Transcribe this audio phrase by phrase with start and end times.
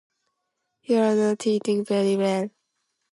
[0.81, 2.49] You're not hitting very well.